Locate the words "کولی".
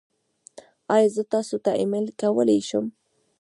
2.19-2.59